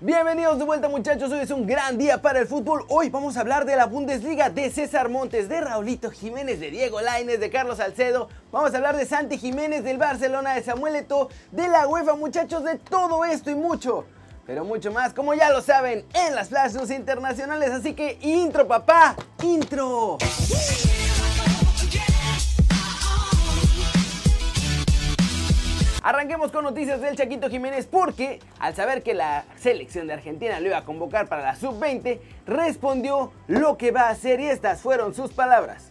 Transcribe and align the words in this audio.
Bienvenidos 0.00 0.60
de 0.60 0.64
vuelta 0.64 0.88
muchachos, 0.88 1.32
hoy 1.32 1.40
es 1.40 1.50
un 1.50 1.66
gran 1.66 1.98
día 1.98 2.22
para 2.22 2.38
el 2.38 2.46
fútbol. 2.46 2.84
Hoy 2.86 3.10
vamos 3.10 3.36
a 3.36 3.40
hablar 3.40 3.64
de 3.64 3.74
la 3.74 3.86
Bundesliga, 3.86 4.48
de 4.48 4.70
César 4.70 5.08
Montes, 5.08 5.48
de 5.48 5.60
Raulito 5.60 6.12
Jiménez, 6.12 6.60
de 6.60 6.70
Diego 6.70 7.00
Lainez, 7.00 7.40
de 7.40 7.50
Carlos 7.50 7.78
Salcedo. 7.78 8.28
Vamos 8.52 8.72
a 8.72 8.76
hablar 8.76 8.96
de 8.96 9.06
Santi 9.06 9.38
Jiménez, 9.38 9.82
del 9.82 9.98
Barcelona, 9.98 10.54
de 10.54 10.62
Samuel 10.62 10.94
Eto'o, 10.94 11.30
de 11.50 11.66
la 11.66 11.88
UEFA 11.88 12.14
muchachos, 12.14 12.62
de 12.62 12.76
todo 12.76 13.24
esto 13.24 13.50
y 13.50 13.56
mucho. 13.56 14.04
Pero 14.46 14.64
mucho 14.64 14.92
más, 14.92 15.12
como 15.12 15.34
ya 15.34 15.50
lo 15.50 15.62
saben, 15.62 16.04
en 16.14 16.36
las 16.36 16.50
Flash 16.50 16.76
internacionales. 16.92 17.70
Así 17.70 17.94
que 17.94 18.18
intro 18.22 18.68
papá, 18.68 19.16
intro. 19.42 20.18
Arranquemos 26.08 26.50
con 26.52 26.64
noticias 26.64 27.02
del 27.02 27.16
Chaquito 27.16 27.50
Jiménez 27.50 27.86
porque 27.86 28.40
al 28.60 28.74
saber 28.74 29.02
que 29.02 29.12
la 29.12 29.44
selección 29.58 30.06
de 30.06 30.14
Argentina 30.14 30.58
lo 30.58 30.68
iba 30.68 30.78
a 30.78 30.84
convocar 30.86 31.28
para 31.28 31.42
la 31.42 31.54
sub-20, 31.54 32.18
respondió 32.46 33.30
lo 33.46 33.76
que 33.76 33.90
va 33.90 34.04
a 34.04 34.08
hacer 34.08 34.40
y 34.40 34.46
estas 34.46 34.80
fueron 34.80 35.12
sus 35.12 35.34
palabras. 35.34 35.90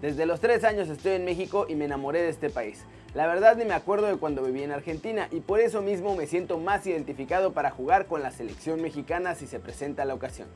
Desde 0.00 0.24
los 0.24 0.38
3 0.38 0.62
años 0.62 0.88
estoy 0.88 1.14
en 1.14 1.24
México 1.24 1.66
y 1.68 1.74
me 1.74 1.86
enamoré 1.86 2.22
de 2.22 2.28
este 2.28 2.48
país. 2.48 2.84
La 3.12 3.26
verdad 3.26 3.56
ni 3.56 3.64
me 3.64 3.74
acuerdo 3.74 4.06
de 4.06 4.18
cuando 4.18 4.44
viví 4.44 4.62
en 4.62 4.70
Argentina 4.70 5.26
y 5.32 5.40
por 5.40 5.58
eso 5.58 5.82
mismo 5.82 6.14
me 6.14 6.28
siento 6.28 6.58
más 6.58 6.86
identificado 6.86 7.52
para 7.52 7.72
jugar 7.72 8.06
con 8.06 8.22
la 8.22 8.30
selección 8.30 8.80
mexicana 8.80 9.34
si 9.34 9.48
se 9.48 9.58
presenta 9.58 10.04
la 10.04 10.14
ocasión. 10.14 10.46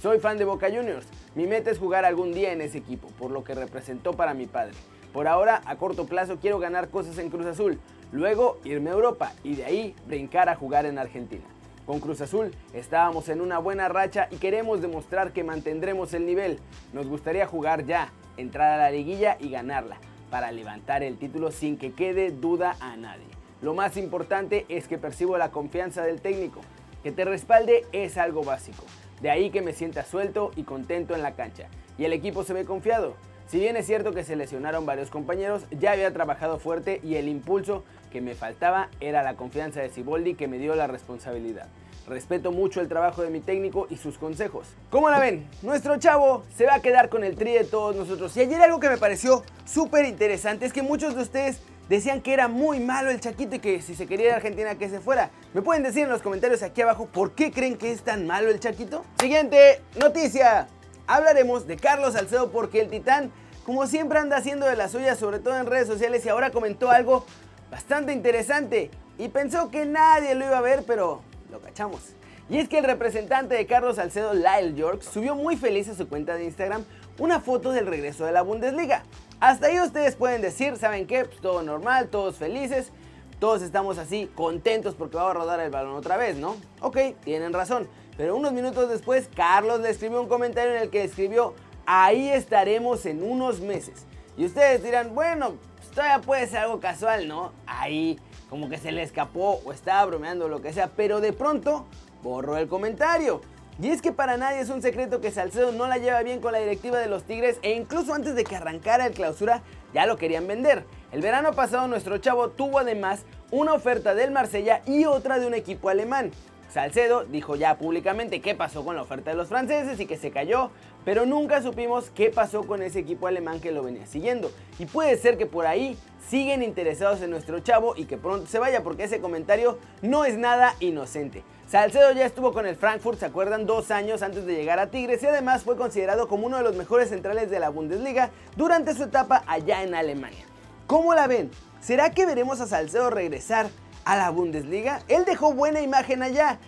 Soy 0.00 0.20
fan 0.20 0.38
de 0.38 0.44
Boca 0.44 0.68
Juniors, 0.68 1.08
mi 1.34 1.48
meta 1.48 1.72
es 1.72 1.78
jugar 1.80 2.04
algún 2.04 2.32
día 2.32 2.52
en 2.52 2.60
ese 2.60 2.78
equipo, 2.78 3.08
por 3.18 3.32
lo 3.32 3.42
que 3.42 3.56
representó 3.56 4.12
para 4.12 4.32
mi 4.32 4.46
padre. 4.46 4.74
Por 5.12 5.26
ahora, 5.26 5.60
a 5.64 5.74
corto 5.74 6.06
plazo 6.06 6.38
quiero 6.40 6.60
ganar 6.60 6.88
cosas 6.88 7.18
en 7.18 7.30
Cruz 7.30 7.46
Azul, 7.46 7.80
luego 8.12 8.58
irme 8.64 8.90
a 8.90 8.94
Europa 8.94 9.32
y 9.44 9.56
de 9.56 9.64
ahí 9.64 9.94
brincar 10.06 10.48
a 10.48 10.56
jugar 10.56 10.86
en 10.86 10.98
Argentina. 10.98 11.44
Con 11.86 12.00
Cruz 12.00 12.20
Azul 12.20 12.52
estábamos 12.72 13.28
en 13.28 13.40
una 13.40 13.58
buena 13.58 13.88
racha 13.88 14.28
y 14.30 14.36
queremos 14.36 14.80
demostrar 14.80 15.32
que 15.32 15.44
mantendremos 15.44 16.14
el 16.14 16.26
nivel. 16.26 16.58
Nos 16.92 17.06
gustaría 17.06 17.46
jugar 17.46 17.84
ya, 17.84 18.12
entrar 18.36 18.72
a 18.72 18.76
la 18.76 18.90
liguilla 18.90 19.36
y 19.40 19.50
ganarla, 19.50 19.96
para 20.30 20.52
levantar 20.52 21.02
el 21.02 21.18
título 21.18 21.50
sin 21.50 21.78
que 21.78 21.92
quede 21.92 22.30
duda 22.30 22.76
a 22.80 22.96
nadie. 22.96 23.26
Lo 23.62 23.74
más 23.74 23.96
importante 23.96 24.64
es 24.68 24.88
que 24.88 24.98
percibo 24.98 25.36
la 25.36 25.50
confianza 25.50 26.02
del 26.02 26.20
técnico. 26.20 26.60
Que 27.02 27.12
te 27.12 27.24
respalde 27.24 27.84
es 27.92 28.16
algo 28.16 28.42
básico. 28.42 28.84
De 29.20 29.30
ahí 29.30 29.50
que 29.50 29.60
me 29.60 29.72
sienta 29.72 30.04
suelto 30.04 30.50
y 30.56 30.62
contento 30.62 31.14
en 31.14 31.22
la 31.22 31.34
cancha. 31.34 31.66
Y 31.98 32.04
el 32.04 32.12
equipo 32.12 32.42
se 32.42 32.54
ve 32.54 32.64
confiado. 32.64 33.16
Si 33.50 33.58
bien 33.58 33.76
es 33.76 33.84
cierto 33.84 34.12
que 34.12 34.22
se 34.22 34.36
lesionaron 34.36 34.86
varios 34.86 35.10
compañeros, 35.10 35.66
ya 35.72 35.90
había 35.90 36.12
trabajado 36.12 36.60
fuerte 36.60 37.00
y 37.02 37.16
el 37.16 37.26
impulso 37.26 37.82
que 38.12 38.20
me 38.20 38.36
faltaba 38.36 38.90
era 39.00 39.24
la 39.24 39.34
confianza 39.34 39.80
de 39.80 39.90
Siboldi 39.90 40.36
que 40.36 40.46
me 40.46 40.58
dio 40.58 40.76
la 40.76 40.86
responsabilidad. 40.86 41.66
Respeto 42.06 42.52
mucho 42.52 42.80
el 42.80 42.86
trabajo 42.86 43.22
de 43.22 43.30
mi 43.30 43.40
técnico 43.40 43.88
y 43.90 43.96
sus 43.96 44.18
consejos. 44.18 44.68
¿Cómo 44.88 45.10
la 45.10 45.18
ven? 45.18 45.48
Nuestro 45.62 45.98
chavo 45.98 46.44
se 46.56 46.64
va 46.64 46.74
a 46.74 46.80
quedar 46.80 47.08
con 47.08 47.24
el 47.24 47.34
tri 47.34 47.52
de 47.54 47.64
todos 47.64 47.96
nosotros. 47.96 48.36
Y 48.36 48.40
ayer 48.42 48.62
algo 48.62 48.78
que 48.78 48.88
me 48.88 48.98
pareció 48.98 49.42
súper 49.64 50.04
interesante 50.04 50.64
es 50.64 50.72
que 50.72 50.82
muchos 50.82 51.16
de 51.16 51.22
ustedes 51.22 51.60
decían 51.88 52.20
que 52.20 52.32
era 52.32 52.46
muy 52.46 52.78
malo 52.78 53.10
el 53.10 53.18
Chaquito 53.18 53.56
y 53.56 53.58
que 53.58 53.82
si 53.82 53.96
se 53.96 54.06
quería 54.06 54.28
ir 54.28 54.32
Argentina 54.34 54.76
que 54.76 54.88
se 54.88 55.00
fuera. 55.00 55.30
¿Me 55.54 55.62
pueden 55.62 55.82
decir 55.82 56.04
en 56.04 56.10
los 56.10 56.22
comentarios 56.22 56.62
aquí 56.62 56.82
abajo 56.82 57.06
por 57.06 57.32
qué 57.32 57.50
creen 57.50 57.76
que 57.76 57.90
es 57.90 58.02
tan 58.02 58.28
malo 58.28 58.48
el 58.48 58.60
Chaquito? 58.60 59.04
Siguiente 59.18 59.80
noticia 59.98 60.68
hablaremos 61.10 61.66
de 61.66 61.76
Carlos 61.76 62.12
Salcedo 62.12 62.50
porque 62.52 62.80
el 62.80 62.88
titán, 62.88 63.32
como 63.64 63.86
siempre, 63.86 64.18
anda 64.18 64.36
haciendo 64.36 64.66
de 64.66 64.76
las 64.76 64.92
suyas, 64.92 65.18
sobre 65.18 65.38
todo 65.38 65.56
en 65.56 65.66
redes 65.66 65.86
sociales, 65.86 66.24
y 66.24 66.28
ahora 66.28 66.50
comentó 66.50 66.90
algo 66.90 67.24
bastante 67.70 68.12
interesante. 68.12 68.90
Y 69.18 69.28
pensó 69.28 69.70
que 69.70 69.84
nadie 69.84 70.34
lo 70.34 70.46
iba 70.46 70.58
a 70.58 70.62
ver, 70.62 70.84
pero 70.86 71.20
lo 71.50 71.60
cachamos. 71.60 72.00
Y 72.48 72.58
es 72.58 72.68
que 72.68 72.78
el 72.78 72.84
representante 72.84 73.54
de 73.54 73.66
Carlos 73.66 73.96
Salcedo, 73.96 74.34
Lyle 74.34 74.74
York, 74.74 75.02
subió 75.02 75.34
muy 75.36 75.56
feliz 75.56 75.88
a 75.88 75.94
su 75.94 76.08
cuenta 76.08 76.34
de 76.34 76.44
Instagram 76.44 76.84
una 77.18 77.40
foto 77.40 77.70
del 77.70 77.86
regreso 77.86 78.24
de 78.24 78.32
la 78.32 78.42
Bundesliga. 78.42 79.04
Hasta 79.40 79.68
ahí 79.68 79.78
ustedes 79.78 80.16
pueden 80.16 80.42
decir, 80.42 80.76
¿saben 80.76 81.06
qué? 81.06 81.26
Pues 81.26 81.40
todo 81.40 81.62
normal, 81.62 82.08
todos 82.08 82.36
felices, 82.36 82.90
todos 83.38 83.62
estamos 83.62 83.98
así 83.98 84.28
contentos 84.34 84.94
porque 84.94 85.16
va 85.16 85.30
a 85.30 85.34
rodar 85.34 85.60
el 85.60 85.70
balón 85.70 85.94
otra 85.94 86.16
vez, 86.16 86.36
¿no? 86.36 86.56
Ok, 86.80 86.98
tienen 87.24 87.52
razón. 87.52 87.88
Pero 88.16 88.36
unos 88.36 88.52
minutos 88.52 88.88
después, 88.88 89.28
Carlos 89.34 89.80
le 89.80 89.90
escribió 89.90 90.20
un 90.20 90.28
comentario 90.28 90.74
en 90.74 90.82
el 90.82 90.90
que 90.90 91.04
escribió, 91.04 91.54
ahí 91.92 92.28
estaremos 92.28 93.04
en 93.04 93.20
unos 93.20 93.58
meses. 93.58 94.06
Y 94.36 94.44
ustedes 94.44 94.80
dirán, 94.80 95.12
bueno, 95.12 95.54
pues 95.76 95.90
todavía 95.90 96.20
puede 96.20 96.46
ser 96.46 96.58
algo 96.58 96.78
casual, 96.78 97.26
¿no? 97.26 97.52
Ahí, 97.66 98.16
como 98.48 98.68
que 98.68 98.78
se 98.78 98.92
le 98.92 99.02
escapó 99.02 99.60
o 99.64 99.72
estaba 99.72 100.04
bromeando 100.04 100.44
o 100.44 100.48
lo 100.48 100.62
que 100.62 100.72
sea, 100.72 100.88
pero 100.94 101.20
de 101.20 101.32
pronto 101.32 101.86
borró 102.22 102.56
el 102.58 102.68
comentario. 102.68 103.40
Y 103.82 103.88
es 103.88 104.02
que 104.02 104.12
para 104.12 104.36
nadie 104.36 104.60
es 104.60 104.68
un 104.68 104.82
secreto 104.82 105.20
que 105.20 105.32
Salcedo 105.32 105.72
no 105.72 105.88
la 105.88 105.98
lleva 105.98 106.22
bien 106.22 106.40
con 106.40 106.52
la 106.52 106.60
directiva 106.60 106.98
de 106.98 107.08
los 107.08 107.24
Tigres 107.24 107.58
e 107.62 107.72
incluso 107.72 108.14
antes 108.14 108.36
de 108.36 108.44
que 108.44 108.54
arrancara 108.54 109.06
el 109.06 109.14
clausura 109.14 109.62
ya 109.92 110.06
lo 110.06 110.16
querían 110.16 110.46
vender. 110.46 110.84
El 111.10 111.22
verano 111.22 111.54
pasado 111.54 111.88
nuestro 111.88 112.18
chavo 112.18 112.50
tuvo 112.50 112.78
además 112.78 113.22
una 113.50 113.72
oferta 113.72 114.14
del 114.14 114.30
Marsella 114.30 114.82
y 114.86 115.06
otra 115.06 115.40
de 115.40 115.46
un 115.48 115.54
equipo 115.54 115.88
alemán. 115.88 116.30
Salcedo 116.70 117.24
dijo 117.24 117.56
ya 117.56 117.76
públicamente 117.78 118.40
qué 118.40 118.54
pasó 118.54 118.84
con 118.84 118.94
la 118.94 119.02
oferta 119.02 119.30
de 119.30 119.36
los 119.36 119.48
franceses 119.48 119.98
y 119.98 120.06
que 120.06 120.16
se 120.16 120.30
cayó, 120.30 120.70
pero 121.04 121.26
nunca 121.26 121.62
supimos 121.62 122.10
qué 122.10 122.30
pasó 122.30 122.66
con 122.66 122.82
ese 122.82 122.98
equipo 122.98 123.26
alemán 123.26 123.60
que 123.60 123.72
lo 123.72 123.82
venía 123.82 124.06
siguiendo. 124.06 124.50
Y 124.78 124.86
puede 124.86 125.16
ser 125.16 125.38
que 125.38 125.46
por 125.46 125.66
ahí 125.66 125.96
siguen 126.28 126.62
interesados 126.62 127.20
en 127.22 127.30
nuestro 127.30 127.60
chavo 127.60 127.94
y 127.96 128.04
que 128.04 128.16
pronto 128.16 128.46
se 128.46 128.58
vaya 128.58 128.82
porque 128.82 129.04
ese 129.04 129.20
comentario 129.20 129.78
no 130.02 130.24
es 130.24 130.36
nada 130.36 130.74
inocente. 130.80 131.42
Salcedo 131.66 132.12
ya 132.12 132.26
estuvo 132.26 132.52
con 132.52 132.66
el 132.66 132.76
Frankfurt, 132.76 133.18
¿se 133.18 133.26
acuerdan? 133.26 133.66
Dos 133.66 133.90
años 133.90 134.22
antes 134.22 134.44
de 134.44 134.54
llegar 134.54 134.78
a 134.78 134.90
Tigres 134.90 135.22
y 135.22 135.26
además 135.26 135.62
fue 135.62 135.76
considerado 135.76 136.28
como 136.28 136.46
uno 136.46 136.56
de 136.56 136.64
los 136.64 136.76
mejores 136.76 137.10
centrales 137.10 137.50
de 137.50 137.60
la 137.60 137.68
Bundesliga 137.68 138.30
durante 138.56 138.94
su 138.94 139.04
etapa 139.04 139.44
allá 139.46 139.82
en 139.82 139.94
Alemania. 139.94 140.44
¿Cómo 140.86 141.14
la 141.14 141.26
ven? 141.26 141.50
¿Será 141.80 142.10
que 142.10 142.26
veremos 142.26 142.60
a 142.60 142.66
Salcedo 142.66 143.10
regresar 143.10 143.70
a 144.04 144.16
la 144.16 144.30
Bundesliga. 144.30 145.02
Él 145.08 145.24
dejó 145.24 145.52
buena 145.52 145.80
imagen 145.80 146.22
allá 146.22 146.58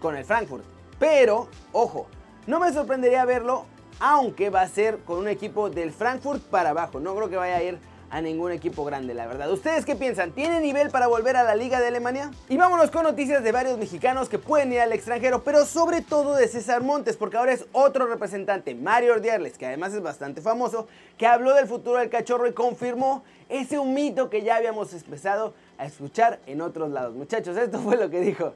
con 0.00 0.16
el 0.16 0.24
Frankfurt. 0.24 0.64
Pero, 0.98 1.48
ojo, 1.72 2.06
no 2.50 2.58
me 2.58 2.72
sorprendería 2.72 3.24
verlo, 3.24 3.64
aunque 4.00 4.50
va 4.50 4.62
a 4.62 4.68
ser 4.68 4.98
con 5.04 5.18
un 5.18 5.28
equipo 5.28 5.70
del 5.70 5.92
Frankfurt 5.92 6.42
para 6.42 6.70
abajo. 6.70 6.98
No 6.98 7.14
creo 7.14 7.30
que 7.30 7.36
vaya 7.36 7.56
a 7.56 7.62
ir 7.62 7.78
a 8.10 8.20
ningún 8.20 8.50
equipo 8.50 8.84
grande, 8.84 9.14
la 9.14 9.28
verdad. 9.28 9.52
¿Ustedes 9.52 9.84
qué 9.84 9.94
piensan? 9.94 10.32
¿Tiene 10.32 10.60
nivel 10.60 10.90
para 10.90 11.06
volver 11.06 11.36
a 11.36 11.44
la 11.44 11.54
Liga 11.54 11.78
de 11.78 11.86
Alemania? 11.86 12.32
Y 12.48 12.56
vámonos 12.56 12.90
con 12.90 13.04
noticias 13.04 13.44
de 13.44 13.52
varios 13.52 13.78
mexicanos 13.78 14.28
que 14.28 14.40
pueden 14.40 14.72
ir 14.72 14.80
al 14.80 14.92
extranjero, 14.92 15.44
pero 15.44 15.64
sobre 15.64 16.00
todo 16.00 16.34
de 16.34 16.48
César 16.48 16.82
Montes, 16.82 17.16
porque 17.16 17.36
ahora 17.36 17.52
es 17.52 17.66
otro 17.70 18.08
representante, 18.08 18.74
Mario 18.74 19.12
Ordiales, 19.12 19.56
que 19.56 19.66
además 19.66 19.94
es 19.94 20.02
bastante 20.02 20.40
famoso, 20.40 20.88
que 21.18 21.28
habló 21.28 21.54
del 21.54 21.68
futuro 21.68 22.00
del 22.00 22.10
cachorro 22.10 22.48
y 22.48 22.52
confirmó 22.52 23.22
ese 23.48 23.78
mito 23.78 24.28
que 24.28 24.42
ya 24.42 24.56
habíamos 24.56 24.92
empezado 24.92 25.54
a 25.78 25.86
escuchar 25.86 26.40
en 26.46 26.62
otros 26.62 26.90
lados. 26.90 27.14
Muchachos, 27.14 27.56
esto 27.56 27.78
fue 27.78 27.96
lo 27.96 28.10
que 28.10 28.20
dijo. 28.20 28.54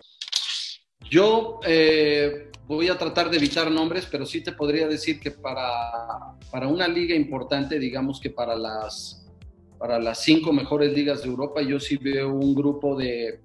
Yo 1.15 1.61
eh, 1.65 2.51
voy 2.67 2.89
a 2.89 2.99
tratar 2.99 3.31
de 3.31 3.37
evitar 3.37 3.71
nombres, 3.71 4.05
pero 4.11 4.27
sí 4.27 4.43
te 4.43 4.51
podría 4.51 4.89
decir 4.89 5.21
que 5.21 5.31
para, 5.31 6.35
para 6.51 6.67
una 6.67 6.89
liga 6.89 7.15
importante, 7.15 7.79
digamos 7.79 8.19
que 8.19 8.31
para 8.31 8.57
las 8.57 9.21
para 9.79 10.01
las 10.01 10.25
cinco 10.25 10.53
mejores 10.53 10.93
ligas 10.93 11.23
de 11.23 11.29
Europa, 11.29 11.63
yo 11.63 11.79
sí 11.79 11.99
veo 11.99 12.35
un 12.35 12.53
grupo 12.53 12.97
de, 12.97 13.39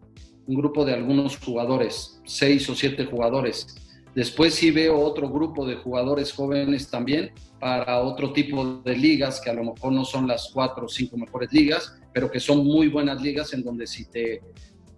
un 0.48 0.56
grupo 0.56 0.84
de 0.84 0.94
algunos 0.96 1.38
jugadores, 1.38 2.20
seis 2.26 2.68
o 2.72 2.76
siete 2.76 3.06
jugadores. 3.06 3.68
Después 4.16 4.56
sí 4.56 4.72
veo 4.72 4.98
otro 5.00 5.30
grupo 5.30 5.68
de 5.68 5.76
jugadores 5.76 6.34
jóvenes 6.34 6.90
también 6.90 7.34
para 7.60 8.02
otro 8.02 8.34
tipo 8.34 8.82
de 8.84 8.98
ligas 8.98 9.42
que 9.42 9.52
a 9.52 9.54
lo 9.54 9.64
mejor 9.64 9.92
no 9.92 10.06
son 10.06 10.28
las 10.28 10.50
cuatro 10.52 10.86
o 10.88 10.90
cinco 10.90 11.18
mejores 11.18 11.54
ligas, 11.54 12.00
pero 12.14 12.32
que 12.32 12.40
son 12.40 12.66
muy 12.66 12.88
buenas 12.88 13.22
ligas 13.22 13.54
en 13.54 13.64
donde 13.64 13.86
si, 13.86 14.10
te, 14.10 14.42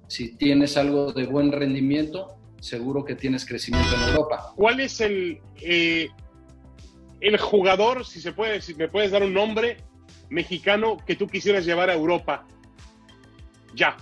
si 0.07 0.37
tienes 0.37 0.77
algo 0.77 1.11
de 1.11 1.25
buen 1.25 1.51
rendimiento, 1.51 2.37
seguro 2.61 3.03
que 3.03 3.15
tienes 3.15 3.45
crecimiento 3.45 3.93
en 3.95 4.09
Europa. 4.09 4.53
¿Cuál 4.55 4.79
es 4.79 5.01
el, 5.01 5.41
eh, 5.61 6.07
el 7.19 7.37
jugador, 7.37 8.05
si 8.05 8.21
se 8.21 8.31
puede, 8.31 8.61
si 8.61 8.73
me 8.75 8.87
puedes 8.87 9.11
dar 9.11 9.23
un 9.23 9.33
nombre, 9.33 9.77
mexicano 10.29 10.97
que 11.05 11.15
tú 11.17 11.27
quisieras 11.27 11.65
llevar 11.65 11.89
a 11.89 11.95
Europa? 11.95 12.47
Ya. 13.75 13.97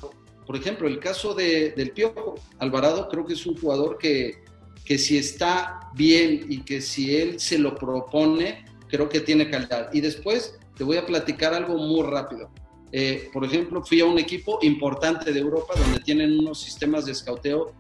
Por 0.45 0.55
ejemplo, 0.55 0.87
el 0.87 0.99
caso 0.99 1.33
de, 1.33 1.71
del 1.71 1.91
Piojo 1.91 2.35
Alvarado, 2.59 3.07
creo 3.09 3.25
que 3.25 3.33
es 3.33 3.45
un 3.45 3.55
jugador 3.57 3.97
que, 3.97 4.43
que 4.83 4.97
si 4.97 5.17
está 5.17 5.79
bien 5.95 6.45
y 6.49 6.61
que 6.61 6.81
si 6.81 7.15
él 7.15 7.39
se 7.39 7.57
lo 7.57 7.75
propone, 7.75 8.65
creo 8.89 9.07
que 9.07 9.21
tiene 9.21 9.49
calidad. 9.49 9.89
Y 9.93 10.01
después 10.01 10.59
te 10.75 10.83
voy 10.83 10.97
a 10.97 11.05
platicar 11.05 11.53
algo 11.53 11.77
muy 11.77 12.03
rápido. 12.03 12.51
Eh, 12.91 13.29
por 13.31 13.45
ejemplo, 13.45 13.83
fui 13.83 14.01
a 14.01 14.05
un 14.05 14.17
equipo 14.17 14.59
importante 14.63 15.31
de 15.31 15.39
Europa 15.39 15.75
donde 15.77 15.99
tienen 15.99 16.39
unos 16.39 16.59
sistemas 16.59 17.05
de 17.05 17.11
escauteo, 17.11 17.73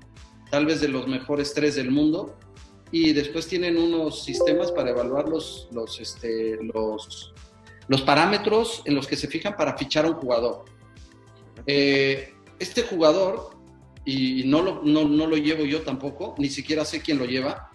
tal 0.49 0.65
vez 0.65 0.81
de 0.81 0.87
los 0.87 1.07
mejores 1.07 1.53
tres 1.53 1.75
del 1.75 1.91
mundo, 1.91 2.37
y 2.91 3.13
después 3.13 3.47
tienen 3.47 3.77
unos 3.77 4.23
sistemas 4.23 4.71
para 4.71 4.89
evaluar 4.89 5.29
los, 5.29 5.67
los, 5.71 5.99
este, 5.99 6.57
los, 6.73 7.33
los 7.87 8.01
parámetros 8.01 8.81
en 8.85 8.95
los 8.95 9.05
que 9.07 9.15
se 9.15 9.27
fijan 9.27 9.55
para 9.55 9.77
fichar 9.77 10.05
a 10.05 10.09
un 10.09 10.15
jugador. 10.15 10.65
Eh, 11.67 12.33
este 12.57 12.83
jugador 12.83 13.51
y 14.05 14.43
no 14.45 14.61
lo, 14.61 14.81
no, 14.83 15.07
no 15.07 15.27
lo 15.27 15.37
llevo 15.37 15.65
yo 15.65 15.81
tampoco, 15.81 16.33
ni 16.37 16.49
siquiera 16.49 16.83
sé 16.83 17.01
quién 17.01 17.19
lo 17.19 17.25
lleva, 17.25 17.71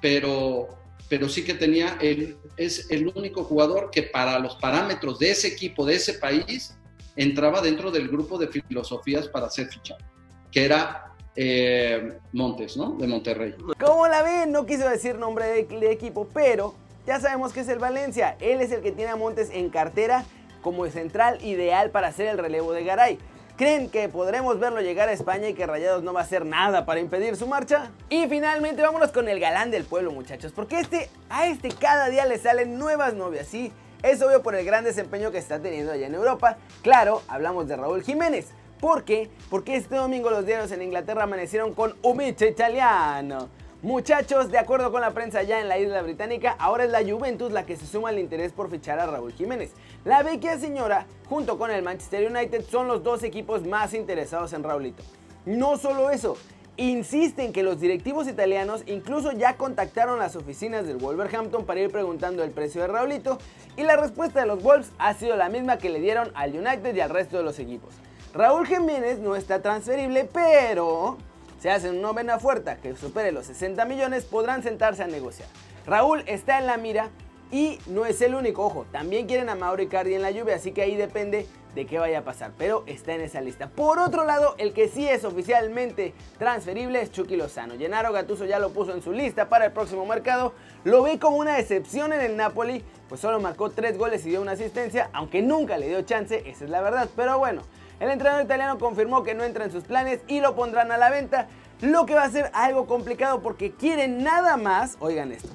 pero, 0.00 0.68
pero 1.08 1.28
sí 1.28 1.44
que 1.44 1.54
tenía, 1.54 1.96
el, 2.00 2.36
es 2.56 2.90
el 2.90 3.10
único 3.14 3.44
jugador 3.44 3.90
que 3.90 4.02
para 4.02 4.38
los 4.38 4.56
parámetros 4.56 5.18
de 5.18 5.30
ese 5.30 5.48
equipo, 5.48 5.86
de 5.86 5.94
ese 5.94 6.14
país, 6.14 6.76
entraba 7.16 7.62
dentro 7.62 7.90
del 7.90 8.08
grupo 8.08 8.38
de 8.38 8.48
filosofías 8.48 9.28
para 9.28 9.48
ser 9.48 9.68
fichado, 9.68 10.04
que 10.50 10.64
era 10.64 11.11
eh, 11.36 12.18
Montes, 12.32 12.76
¿no? 12.76 12.92
De 12.92 13.06
Monterrey. 13.06 13.54
Como 13.80 14.06
la 14.08 14.22
ven, 14.22 14.52
no 14.52 14.66
quiso 14.66 14.88
decir 14.88 15.16
nombre 15.16 15.46
de, 15.46 15.64
de 15.64 15.90
equipo, 15.90 16.28
pero 16.32 16.74
ya 17.06 17.20
sabemos 17.20 17.52
que 17.52 17.60
es 17.60 17.68
el 17.68 17.78
Valencia. 17.78 18.36
Él 18.40 18.60
es 18.60 18.72
el 18.72 18.82
que 18.82 18.92
tiene 18.92 19.12
a 19.12 19.16
Montes 19.16 19.50
en 19.52 19.70
cartera 19.70 20.24
como 20.62 20.86
central 20.86 21.44
ideal 21.44 21.90
para 21.90 22.08
hacer 22.08 22.28
el 22.28 22.38
relevo 22.38 22.72
de 22.72 22.84
Garay. 22.84 23.18
¿Creen 23.56 23.90
que 23.90 24.08
podremos 24.08 24.58
verlo 24.58 24.80
llegar 24.80 25.08
a 25.08 25.12
España 25.12 25.48
y 25.48 25.54
que 25.54 25.66
Rayados 25.66 26.02
no 26.02 26.12
va 26.12 26.20
a 26.20 26.22
hacer 26.24 26.46
nada 26.46 26.86
para 26.86 27.00
impedir 27.00 27.36
su 27.36 27.46
marcha? 27.46 27.90
Y 28.08 28.26
finalmente 28.26 28.80
vámonos 28.80 29.12
con 29.12 29.28
el 29.28 29.38
galán 29.40 29.70
del 29.70 29.84
pueblo 29.84 30.10
muchachos, 30.10 30.52
porque 30.52 30.80
este, 30.80 31.10
a 31.28 31.46
este 31.46 31.68
cada 31.68 32.08
día 32.08 32.24
le 32.24 32.38
salen 32.38 32.78
nuevas 32.78 33.14
novias, 33.14 33.46
sí, 33.46 33.70
es 34.02 34.22
obvio 34.22 34.42
por 34.42 34.54
el 34.54 34.64
gran 34.64 34.84
desempeño 34.84 35.30
que 35.30 35.38
está 35.38 35.60
teniendo 35.60 35.92
allá 35.92 36.06
en 36.06 36.14
Europa. 36.14 36.56
Claro, 36.82 37.22
hablamos 37.28 37.68
de 37.68 37.76
Raúl 37.76 38.02
Jiménez. 38.02 38.48
¿Por 38.82 39.04
qué? 39.04 39.30
Porque 39.48 39.76
este 39.76 39.94
domingo 39.94 40.28
los 40.28 40.44
diarios 40.44 40.72
en 40.72 40.82
Inglaterra 40.82 41.22
amanecieron 41.22 41.72
con 41.72 41.94
Umiche 42.02 42.48
Italiano. 42.48 43.48
Muchachos, 43.80 44.50
de 44.50 44.58
acuerdo 44.58 44.90
con 44.90 45.02
la 45.02 45.12
prensa 45.12 45.44
ya 45.44 45.60
en 45.60 45.68
la 45.68 45.78
isla 45.78 46.02
británica, 46.02 46.56
ahora 46.58 46.82
es 46.82 46.90
la 46.90 47.04
Juventus 47.04 47.52
la 47.52 47.64
que 47.64 47.76
se 47.76 47.86
suma 47.86 48.08
al 48.08 48.18
interés 48.18 48.50
por 48.52 48.68
fichar 48.68 48.98
a 48.98 49.06
Raúl 49.06 49.34
Jiménez. 49.34 49.70
La 50.04 50.24
vecchia 50.24 50.58
señora, 50.58 51.06
junto 51.28 51.58
con 51.58 51.70
el 51.70 51.84
Manchester 51.84 52.28
United, 52.28 52.64
son 52.64 52.88
los 52.88 53.04
dos 53.04 53.22
equipos 53.22 53.64
más 53.64 53.94
interesados 53.94 54.52
en 54.52 54.64
Raulito. 54.64 55.04
No 55.46 55.78
solo 55.78 56.10
eso, 56.10 56.36
insisten 56.76 57.52
que 57.52 57.62
los 57.62 57.78
directivos 57.78 58.26
italianos 58.26 58.82
incluso 58.86 59.30
ya 59.30 59.56
contactaron 59.56 60.18
las 60.18 60.34
oficinas 60.34 60.88
del 60.88 60.96
Wolverhampton 60.96 61.66
para 61.66 61.78
ir 61.78 61.92
preguntando 61.92 62.42
el 62.42 62.50
precio 62.50 62.80
de 62.80 62.88
Raulito 62.88 63.38
y 63.76 63.84
la 63.84 63.94
respuesta 63.94 64.40
de 64.40 64.46
los 64.46 64.60
Wolves 64.60 64.90
ha 64.98 65.14
sido 65.14 65.36
la 65.36 65.48
misma 65.48 65.78
que 65.78 65.88
le 65.88 66.00
dieron 66.00 66.32
al 66.34 66.50
United 66.50 66.96
y 66.96 67.00
al 67.00 67.10
resto 67.10 67.36
de 67.36 67.44
los 67.44 67.60
equipos. 67.60 67.94
Raúl 68.34 68.66
Jiménez 68.66 69.18
no 69.18 69.36
está 69.36 69.60
transferible, 69.60 70.24
pero 70.24 71.18
si 71.60 71.68
hacen 71.68 71.98
una 71.98 72.08
novena 72.08 72.38
fuerza 72.38 72.76
que 72.76 72.96
supere 72.96 73.30
los 73.30 73.44
60 73.46 73.84
millones, 73.84 74.24
podrán 74.24 74.62
sentarse 74.62 75.02
a 75.02 75.06
negociar. 75.06 75.48
Raúl 75.86 76.24
está 76.26 76.58
en 76.58 76.66
la 76.66 76.78
mira 76.78 77.10
y 77.50 77.78
no 77.86 78.06
es 78.06 78.22
el 78.22 78.34
único, 78.34 78.64
ojo, 78.64 78.86
también 78.90 79.26
quieren 79.26 79.50
a 79.50 79.54
Mauro 79.54 79.82
Icardi 79.82 80.14
en 80.14 80.22
la 80.22 80.30
lluvia, 80.30 80.56
así 80.56 80.72
que 80.72 80.80
ahí 80.80 80.96
depende 80.96 81.46
de 81.74 81.86
qué 81.86 81.98
vaya 81.98 82.20
a 82.20 82.24
pasar, 82.24 82.52
pero 82.56 82.84
está 82.86 83.12
en 83.12 83.20
esa 83.20 83.42
lista. 83.42 83.68
Por 83.68 83.98
otro 83.98 84.24
lado, 84.24 84.54
el 84.56 84.72
que 84.72 84.88
sí 84.88 85.06
es 85.06 85.24
oficialmente 85.24 86.14
transferible 86.38 87.02
es 87.02 87.12
Chucky 87.12 87.36
Lozano. 87.36 87.74
Gennaro 87.76 88.12
Gattuso 88.12 88.46
ya 88.46 88.58
lo 88.58 88.70
puso 88.70 88.94
en 88.94 89.02
su 89.02 89.12
lista 89.12 89.50
para 89.50 89.66
el 89.66 89.72
próximo 89.72 90.06
mercado. 90.06 90.54
Lo 90.84 91.02
ve 91.02 91.18
como 91.18 91.36
una 91.36 91.58
excepción 91.58 92.14
en 92.14 92.22
el 92.22 92.38
Napoli, 92.38 92.82
pues 93.10 93.20
solo 93.20 93.40
marcó 93.40 93.68
3 93.68 93.98
goles 93.98 94.24
y 94.24 94.30
dio 94.30 94.40
una 94.40 94.52
asistencia, 94.52 95.10
aunque 95.12 95.42
nunca 95.42 95.76
le 95.76 95.88
dio 95.88 96.00
chance, 96.00 96.42
esa 96.46 96.64
es 96.64 96.70
la 96.70 96.80
verdad, 96.80 97.10
pero 97.14 97.38
bueno. 97.38 97.60
El 98.02 98.10
entrenador 98.10 98.44
italiano 98.44 98.80
confirmó 98.80 99.22
que 99.22 99.32
no 99.32 99.44
entra 99.44 99.64
en 99.64 99.70
sus 99.70 99.84
planes 99.84 100.22
y 100.26 100.40
lo 100.40 100.56
pondrán 100.56 100.90
a 100.90 100.96
la 100.96 101.08
venta, 101.08 101.46
lo 101.80 102.04
que 102.04 102.16
va 102.16 102.24
a 102.24 102.30
ser 102.30 102.50
algo 102.52 102.88
complicado 102.88 103.42
porque 103.42 103.70
quieren 103.70 104.24
nada 104.24 104.56
más, 104.56 104.96
oigan 104.98 105.30
esto, 105.30 105.50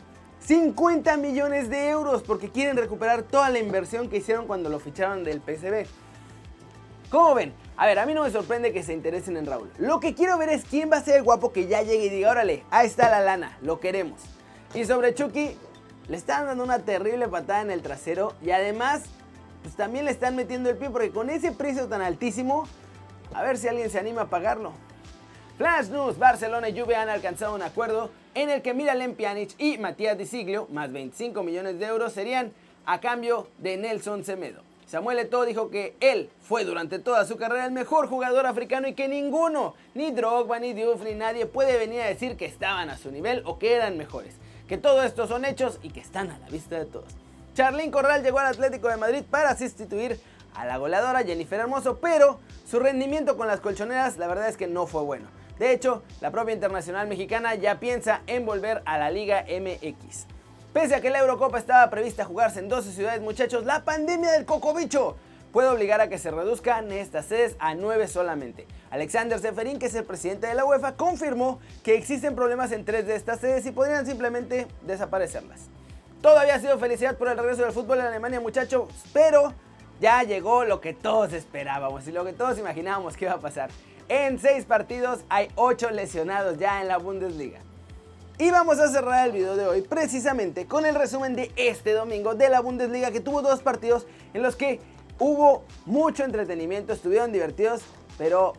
50 0.45 1.17
millones 1.17 1.69
de 1.69 1.89
euros 1.89 2.23
porque 2.23 2.49
quieren 2.49 2.77
recuperar 2.77 3.23
toda 3.23 3.49
la 3.49 3.59
inversión 3.59 4.07
que 4.07 4.15
hicieron 4.15 4.47
cuando 4.47 4.69
lo 4.69 4.79
ficharon 4.79 5.25
del 5.25 5.41
PSV. 5.41 5.87
¿Cómo 7.11 7.35
ven? 7.35 7.53
A 7.75 7.85
ver, 7.85 7.99
a 7.99 8.05
mí 8.05 8.13
no 8.13 8.23
me 8.23 8.31
sorprende 8.31 8.71
que 8.71 8.81
se 8.81 8.93
interesen 8.93 9.35
en 9.35 9.45
Raúl. 9.45 9.69
Lo 9.77 9.99
que 9.99 10.15
quiero 10.15 10.37
ver 10.37 10.47
es 10.47 10.63
quién 10.63 10.89
va 10.89 10.95
a 10.95 11.03
ser 11.03 11.17
el 11.17 11.23
guapo 11.23 11.51
que 11.51 11.67
ya 11.67 11.81
llegue 11.81 12.05
y 12.05 12.09
diga, 12.09 12.31
órale, 12.31 12.63
ahí 12.71 12.87
está 12.87 13.09
la 13.09 13.19
lana, 13.19 13.57
lo 13.61 13.81
queremos. 13.81 14.21
Y 14.73 14.85
sobre 14.85 15.13
Chucky, 15.13 15.57
le 16.07 16.15
están 16.15 16.45
dando 16.45 16.63
una 16.63 16.79
terrible 16.79 17.27
patada 17.27 17.59
en 17.59 17.71
el 17.71 17.81
trasero 17.81 18.35
y 18.41 18.51
además 18.51 19.03
pues 19.61 19.75
también 19.75 20.05
le 20.05 20.11
están 20.11 20.35
metiendo 20.35 20.69
el 20.69 20.77
pie 20.77 20.89
porque 20.89 21.11
con 21.11 21.29
ese 21.29 21.51
precio 21.51 21.87
tan 21.87 22.01
altísimo, 22.01 22.67
a 23.33 23.43
ver 23.43 23.57
si 23.57 23.67
alguien 23.67 23.89
se 23.89 23.99
anima 23.99 24.23
a 24.23 24.29
pagarlo. 24.29 24.73
Flash 25.57 25.87
News, 25.89 26.19
Barcelona 26.19 26.69
y 26.69 26.79
Juve 26.79 26.95
han 26.95 27.09
alcanzado 27.09 27.55
un 27.55 27.63
acuerdo 27.63 28.11
en 28.35 28.51
el 28.51 28.61
que 28.61 28.75
Miralem 28.75 29.15
Pjanic 29.15 29.55
y 29.57 29.79
Matías 29.79 30.17
Di 30.17 30.25
Siglio, 30.25 30.67
más 30.71 30.91
25 30.91 31.41
millones 31.41 31.79
de 31.79 31.85
euros, 31.87 32.13
serían 32.13 32.51
a 32.85 32.99
cambio 32.99 33.47
de 33.57 33.77
Nelson 33.77 34.23
Semedo. 34.23 34.61
Samuel 34.85 35.19
Eto'o 35.19 35.45
dijo 35.45 35.69
que 35.69 35.95
él 35.99 36.29
fue 36.39 36.63
durante 36.63 36.99
toda 36.99 37.25
su 37.25 37.35
carrera 37.35 37.65
el 37.65 37.71
mejor 37.71 38.07
jugador 38.07 38.45
africano 38.45 38.87
y 38.87 38.93
que 38.93 39.09
ninguno, 39.09 39.73
ni 39.95 40.11
Drogba, 40.11 40.59
ni 40.59 40.73
Diouf, 40.73 41.03
ni 41.03 41.13
nadie 41.13 41.45
puede 41.45 41.77
venir 41.77 42.01
a 42.01 42.07
decir 42.07 42.37
que 42.37 42.45
estaban 42.45 42.89
a 42.89 42.97
su 42.97 43.11
nivel 43.11 43.41
o 43.45 43.59
que 43.59 43.73
eran 43.73 43.97
mejores. 43.97 44.35
Que 44.67 44.77
todo 44.77 45.03
esto 45.03 45.27
son 45.27 45.43
hechos 45.43 45.79
y 45.83 45.89
que 45.89 45.99
están 45.99 46.31
a 46.31 46.39
la 46.39 46.47
vista 46.47 46.79
de 46.79 46.85
todos. 46.85 47.13
Charlín 47.57 47.89
Corral 47.89 48.21
llegó 48.21 48.37
al 48.37 48.45
Atlético 48.45 48.87
de 48.87 48.97
Madrid 48.97 49.23
para 49.27 49.57
sustituir 49.57 50.19
a 50.53 50.63
la 50.67 50.77
goleadora 50.77 51.23
Jennifer 51.23 51.59
Hermoso, 51.59 51.97
pero 51.97 52.39
su 52.69 52.79
rendimiento 52.79 53.35
con 53.35 53.47
las 53.47 53.61
colchoneras 53.61 54.19
la 54.19 54.27
verdad 54.27 54.47
es 54.47 54.57
que 54.57 54.67
no 54.67 54.85
fue 54.85 55.01
bueno. 55.01 55.27
De 55.57 55.71
hecho, 55.71 56.03
la 56.21 56.29
propia 56.29 56.53
internacional 56.53 57.07
mexicana 57.07 57.55
ya 57.55 57.79
piensa 57.79 58.21
en 58.27 58.45
volver 58.45 58.83
a 58.85 58.99
la 58.99 59.09
Liga 59.09 59.43
MX. 59.49 60.27
Pese 60.71 60.93
a 60.93 61.01
que 61.01 61.09
la 61.09 61.17
Eurocopa 61.17 61.57
estaba 61.57 61.89
prevista 61.89 62.25
jugarse 62.25 62.59
en 62.59 62.69
12 62.69 62.91
ciudades, 62.91 63.21
muchachos, 63.21 63.65
la 63.65 63.83
pandemia 63.83 64.33
del 64.33 64.45
cocobicho 64.45 65.15
puede 65.51 65.69
obligar 65.69 65.99
a 65.99 66.09
que 66.09 66.19
se 66.19 66.29
reduzcan 66.29 66.91
estas 66.91 67.25
sedes 67.25 67.55
a 67.57 67.73
9 67.73 68.07
solamente. 68.07 68.67
Alexander 68.91 69.39
Seferin, 69.39 69.79
que 69.79 69.87
es 69.87 69.95
el 69.95 70.05
presidente 70.05 70.45
de 70.45 70.53
la 70.53 70.63
UEFA, 70.63 70.93
confirmó 70.93 71.59
que 71.81 71.95
existen 71.95 72.35
problemas 72.35 72.71
en 72.71 72.85
tres 72.85 73.07
de 73.07 73.15
estas 73.15 73.39
sedes 73.39 73.65
y 73.65 73.71
podrían 73.71 74.05
simplemente 74.05 74.67
desaparecerlas. 74.83 75.71
Todavía 76.21 76.55
ha 76.55 76.59
sido 76.59 76.79
felicidad 76.79 77.17
por 77.17 77.27
el 77.27 77.37
regreso 77.37 77.63
del 77.63 77.71
fútbol 77.71 77.99
en 77.99 78.05
Alemania, 78.07 78.39
muchachos, 78.39 78.89
pero 79.13 79.53
ya 79.99 80.23
llegó 80.23 80.63
lo 80.63 80.81
que 80.81 80.93
todos 80.93 81.33
esperábamos 81.33 82.07
y 82.07 82.11
lo 82.11 82.25
que 82.25 82.33
todos 82.33 82.57
imaginábamos 82.57 83.15
que 83.15 83.25
iba 83.25 83.35
a 83.35 83.39
pasar. 83.39 83.69
En 84.09 84.39
6 84.39 84.65
partidos 84.65 85.19
hay 85.29 85.49
8 85.55 85.91
lesionados 85.91 86.57
ya 86.57 86.81
en 86.81 86.87
la 86.87 86.97
Bundesliga. 86.97 87.59
Y 88.39 88.51
vamos 88.51 88.79
a 88.79 88.87
cerrar 88.87 89.27
el 89.27 89.33
video 89.33 89.55
de 89.55 89.65
hoy 89.65 89.81
precisamente 89.81 90.67
con 90.67 90.85
el 90.85 90.95
resumen 90.95 91.35
de 91.35 91.51
este 91.55 91.93
domingo 91.93 92.35
de 92.35 92.49
la 92.49 92.61
Bundesliga 92.61 93.11
que 93.11 93.19
tuvo 93.19 93.41
dos 93.41 93.61
partidos 93.61 94.05
en 94.33 94.43
los 94.43 94.55
que 94.55 94.79
hubo 95.19 95.63
mucho 95.85 96.23
entretenimiento, 96.23 96.93
estuvieron 96.93 97.31
divertidos, 97.31 97.81
pero 98.17 98.53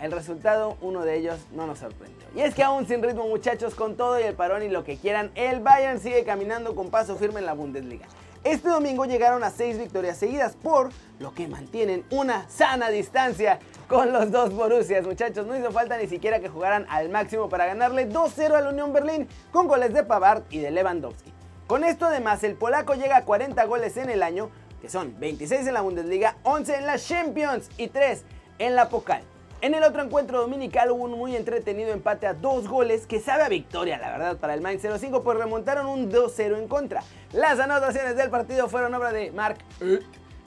el 0.00 0.12
resultado, 0.12 0.76
uno 0.80 1.04
de 1.04 1.16
ellos, 1.16 1.38
no 1.52 1.66
nos 1.66 1.78
sorprendió. 1.78 2.26
Y 2.34 2.40
es 2.40 2.54
que 2.54 2.62
aún 2.62 2.86
sin 2.86 3.02
ritmo 3.02 3.26
muchachos, 3.26 3.74
con 3.74 3.96
todo 3.96 4.18
y 4.20 4.22
el 4.22 4.34
parón 4.34 4.62
y 4.62 4.68
lo 4.68 4.84
que 4.84 4.96
quieran, 4.96 5.30
el 5.34 5.60
Bayern 5.60 6.00
sigue 6.00 6.24
caminando 6.24 6.74
con 6.74 6.90
paso 6.90 7.16
firme 7.16 7.40
en 7.40 7.46
la 7.46 7.54
Bundesliga. 7.54 8.06
Este 8.44 8.68
domingo 8.68 9.04
llegaron 9.04 9.42
a 9.42 9.50
6 9.50 9.78
victorias 9.78 10.16
seguidas, 10.16 10.54
por 10.54 10.90
lo 11.18 11.34
que 11.34 11.48
mantienen 11.48 12.04
una 12.10 12.48
sana 12.48 12.88
distancia 12.88 13.58
con 13.88 14.12
los 14.12 14.30
dos 14.30 14.54
Borussias. 14.54 15.04
Muchachos, 15.04 15.46
no 15.46 15.56
hizo 15.56 15.72
falta 15.72 15.98
ni 15.98 16.06
siquiera 16.06 16.38
que 16.38 16.48
jugaran 16.48 16.86
al 16.88 17.08
máximo 17.08 17.48
para 17.48 17.66
ganarle 17.66 18.08
2-0 18.08 18.52
al 18.54 18.68
Unión 18.68 18.92
Berlín 18.92 19.26
con 19.50 19.66
goles 19.66 19.92
de 19.92 20.04
Pavard 20.04 20.44
y 20.50 20.60
de 20.60 20.70
Lewandowski. 20.70 21.32
Con 21.66 21.84
esto 21.84 22.06
además, 22.06 22.44
el 22.44 22.54
polaco 22.54 22.94
llega 22.94 23.16
a 23.16 23.24
40 23.24 23.64
goles 23.64 23.96
en 23.96 24.08
el 24.08 24.22
año, 24.22 24.50
que 24.80 24.88
son 24.88 25.18
26 25.18 25.66
en 25.66 25.74
la 25.74 25.80
Bundesliga, 25.80 26.36
11 26.44 26.76
en 26.76 26.86
la 26.86 26.98
Champions 26.98 27.68
y 27.76 27.88
3 27.88 28.22
en 28.60 28.76
la 28.76 28.88
Pokal. 28.88 29.22
En 29.60 29.74
el 29.74 29.82
otro 29.82 30.02
encuentro 30.02 30.40
dominical 30.40 30.92
hubo 30.92 31.02
un 31.02 31.18
muy 31.18 31.34
entretenido 31.34 31.90
empate 31.90 32.28
a 32.28 32.34
dos 32.34 32.68
goles 32.68 33.08
que 33.08 33.18
sabe 33.18 33.42
a 33.42 33.48
victoria, 33.48 33.98
la 33.98 34.12
verdad, 34.12 34.36
para 34.36 34.54
el 34.54 34.60
Mainz 34.60 34.82
05, 34.82 35.24
pues 35.24 35.36
remontaron 35.36 35.86
un 35.86 36.12
2-0 36.12 36.56
en 36.56 36.68
contra. 36.68 37.02
Las 37.32 37.58
anotaciones 37.58 38.16
del 38.16 38.30
partido 38.30 38.68
fueron 38.68 38.94
obra 38.94 39.12
de 39.12 39.32
Mark 39.32 39.58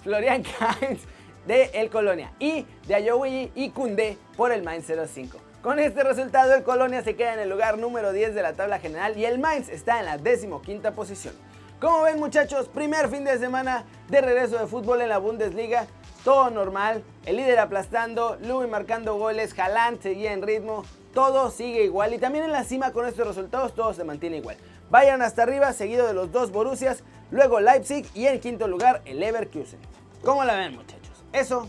Florian 0.01 0.43
Kainz 0.79 1.01
de 1.45 1.71
El 1.73 1.89
Colonia 1.89 2.31
y 2.39 2.65
de 2.87 2.95
Ayowi 2.95 3.51
y 3.53 3.71
Kunde 3.71 4.17
por 4.37 4.53
el 4.53 4.63
Mainz 4.63 4.87
05. 4.87 5.37
Con 5.61 5.79
este 5.79 6.05
resultado, 6.05 6.55
el 6.55 6.63
Colonia 6.63 7.03
se 7.03 7.17
queda 7.17 7.33
en 7.33 7.41
el 7.41 7.49
lugar 7.49 7.77
número 7.77 8.13
10 8.13 8.33
de 8.33 8.41
la 8.41 8.53
tabla 8.53 8.79
general 8.79 9.17
y 9.17 9.25
el 9.25 9.39
Mainz 9.39 9.67
está 9.67 9.99
en 9.99 10.05
la 10.05 10.19
decimoquinta 10.19 10.93
posición. 10.93 11.35
Como 11.81 12.03
ven 12.03 12.17
muchachos, 12.17 12.69
primer 12.69 13.09
fin 13.09 13.25
de 13.25 13.37
semana 13.39 13.83
de 14.07 14.21
regreso 14.21 14.57
de 14.57 14.67
fútbol 14.67 15.01
en 15.01 15.09
la 15.09 15.17
Bundesliga 15.17 15.87
todo 16.23 16.49
normal, 16.49 17.03
el 17.25 17.37
líder 17.37 17.59
aplastando, 17.59 18.37
Louis 18.41 18.69
marcando 18.69 19.15
goles, 19.15 19.57
Haaland 19.57 20.01
seguía 20.01 20.33
en 20.33 20.41
ritmo, 20.41 20.83
todo 21.13 21.51
sigue 21.51 21.83
igual 21.83 22.13
y 22.13 22.19
también 22.19 22.45
en 22.45 22.51
la 22.51 22.63
cima 22.63 22.91
con 22.91 23.07
estos 23.07 23.27
resultados 23.27 23.73
todo 23.73 23.93
se 23.93 24.03
mantiene 24.03 24.37
igual. 24.37 24.57
Vayan 24.89 25.21
hasta 25.21 25.43
arriba, 25.43 25.73
seguido 25.73 26.07
de 26.07 26.13
los 26.13 26.31
dos 26.31 26.51
Borussias, 26.51 27.03
luego 27.31 27.59
Leipzig 27.59 28.05
y 28.13 28.27
en 28.27 28.39
quinto 28.39 28.67
lugar 28.67 29.01
el 29.05 29.19
Leverkusen. 29.19 29.79
¿Cómo 30.23 30.43
la 30.43 30.55
ven 30.55 30.75
muchachos? 30.75 31.23
Eso 31.33 31.67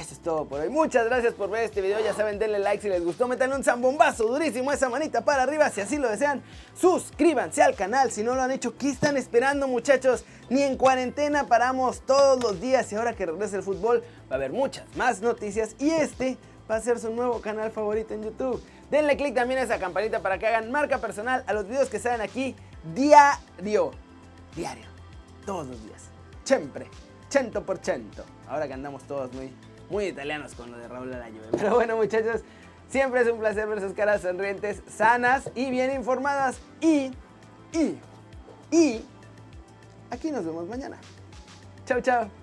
eso 0.00 0.14
es 0.14 0.20
todo 0.20 0.46
por 0.46 0.60
hoy. 0.60 0.70
Muchas 0.70 1.04
gracias 1.04 1.34
por 1.34 1.50
ver 1.50 1.64
este 1.64 1.80
video. 1.80 2.00
Ya 2.00 2.14
saben, 2.14 2.38
denle 2.38 2.58
like 2.58 2.82
si 2.82 2.88
les 2.88 3.04
gustó. 3.04 3.28
Métanle 3.28 3.56
un 3.56 3.64
zambombazo 3.64 4.24
durísimo 4.24 4.72
esa 4.72 4.88
manita 4.88 5.24
para 5.24 5.42
arriba 5.42 5.68
si 5.70 5.80
así 5.80 5.98
lo 5.98 6.08
desean. 6.08 6.42
Suscríbanse 6.74 7.62
al 7.62 7.74
canal 7.74 8.10
si 8.10 8.22
no 8.22 8.34
lo 8.34 8.42
han 8.42 8.50
hecho. 8.50 8.76
¿Qué 8.76 8.90
están 8.90 9.16
esperando 9.16 9.68
muchachos? 9.68 10.24
Ni 10.48 10.62
en 10.62 10.76
cuarentena 10.76 11.46
paramos 11.46 12.00
todos 12.00 12.42
los 12.42 12.60
días 12.60 12.90
y 12.92 12.96
ahora 12.96 13.14
que 13.14 13.26
regresa 13.26 13.56
el 13.56 13.62
fútbol 13.62 14.02
va 14.30 14.34
a 14.34 14.34
haber 14.36 14.52
muchas 14.52 14.84
más 14.96 15.20
noticias 15.20 15.76
y 15.78 15.90
este 15.90 16.38
va 16.70 16.76
a 16.76 16.80
ser 16.80 16.98
su 16.98 17.10
nuevo 17.10 17.40
canal 17.40 17.70
favorito 17.70 18.14
en 18.14 18.24
YouTube. 18.24 18.62
Denle 18.90 19.16
click 19.16 19.34
también 19.34 19.60
a 19.60 19.64
esa 19.64 19.78
campanita 19.78 20.20
para 20.20 20.38
que 20.38 20.46
hagan 20.46 20.70
marca 20.70 20.98
personal 20.98 21.44
a 21.46 21.52
los 21.52 21.68
videos 21.68 21.88
que 21.88 21.98
salen 21.98 22.20
aquí 22.20 22.56
diario. 22.94 23.92
Diario. 24.56 24.86
Todos 25.44 25.66
los 25.66 25.84
días. 25.84 26.04
Siempre. 26.44 26.88
Cento 27.28 27.64
por 27.64 27.78
cento. 27.78 28.24
Ahora 28.48 28.66
que 28.66 28.74
andamos 28.74 29.04
todos 29.04 29.32
muy, 29.32 29.52
muy 29.90 30.06
italianos 30.06 30.54
con 30.54 30.70
lo 30.70 30.78
de 30.78 30.88
Raúl 30.88 31.12
Araño. 31.12 31.40
Pero 31.50 31.74
bueno, 31.74 31.96
muchachos, 31.96 32.42
siempre 32.88 33.20
es 33.20 33.28
un 33.28 33.38
placer 33.38 33.66
ver 33.68 33.80
sus 33.80 33.92
caras 33.92 34.22
sonrientes, 34.22 34.82
sanas 34.88 35.50
y 35.54 35.70
bien 35.70 35.92
informadas. 35.92 36.58
Y, 36.80 37.10
y, 37.72 37.98
y, 38.70 39.04
aquí 40.10 40.30
nos 40.30 40.44
vemos 40.44 40.66
mañana. 40.68 40.96
Chao, 41.84 42.00
chao. 42.00 42.39